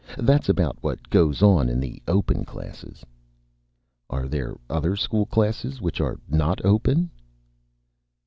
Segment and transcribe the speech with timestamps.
[0.17, 3.05] That's about what goes on in the open classes."
[4.09, 7.11] "Are there other school classes which are not open?"